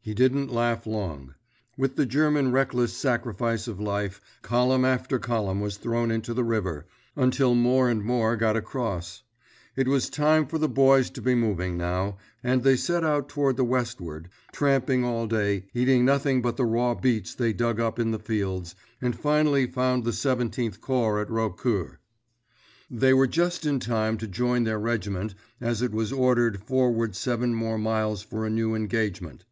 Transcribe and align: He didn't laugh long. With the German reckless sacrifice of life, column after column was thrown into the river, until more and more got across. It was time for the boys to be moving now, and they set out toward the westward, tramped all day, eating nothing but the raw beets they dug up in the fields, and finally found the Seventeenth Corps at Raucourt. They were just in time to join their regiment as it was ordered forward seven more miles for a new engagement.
He 0.00 0.14
didn't 0.14 0.50
laugh 0.50 0.86
long. 0.86 1.34
With 1.76 1.96
the 1.96 2.06
German 2.06 2.50
reckless 2.50 2.94
sacrifice 2.94 3.68
of 3.68 3.78
life, 3.78 4.22
column 4.40 4.82
after 4.86 5.18
column 5.18 5.60
was 5.60 5.76
thrown 5.76 6.10
into 6.10 6.32
the 6.32 6.44
river, 6.44 6.86
until 7.14 7.54
more 7.54 7.90
and 7.90 8.02
more 8.02 8.34
got 8.34 8.56
across. 8.56 9.22
It 9.76 9.86
was 9.86 10.08
time 10.08 10.46
for 10.46 10.56
the 10.56 10.66
boys 10.66 11.10
to 11.10 11.20
be 11.20 11.34
moving 11.34 11.76
now, 11.76 12.16
and 12.42 12.62
they 12.62 12.74
set 12.74 13.04
out 13.04 13.28
toward 13.28 13.58
the 13.58 13.66
westward, 13.66 14.30
tramped 14.50 14.88
all 14.88 15.26
day, 15.26 15.66
eating 15.74 16.06
nothing 16.06 16.40
but 16.40 16.56
the 16.56 16.64
raw 16.64 16.94
beets 16.94 17.34
they 17.34 17.52
dug 17.52 17.78
up 17.78 17.98
in 17.98 18.10
the 18.10 18.18
fields, 18.18 18.74
and 19.02 19.14
finally 19.14 19.66
found 19.66 20.04
the 20.04 20.14
Seventeenth 20.14 20.80
Corps 20.80 21.20
at 21.20 21.28
Raucourt. 21.30 21.98
They 22.90 23.12
were 23.12 23.26
just 23.26 23.66
in 23.66 23.78
time 23.78 24.16
to 24.16 24.26
join 24.26 24.64
their 24.64 24.80
regiment 24.80 25.34
as 25.60 25.82
it 25.82 25.92
was 25.92 26.12
ordered 26.14 26.62
forward 26.62 27.14
seven 27.14 27.52
more 27.54 27.76
miles 27.76 28.22
for 28.22 28.46
a 28.46 28.50
new 28.50 28.74
engagement. 28.74 29.44